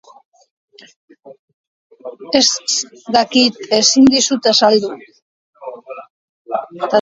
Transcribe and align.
Ez 2.39 2.49
dakit, 3.17 3.61
ezin 3.81 4.09
dizut 4.15 4.51
azaldu. 4.53 4.91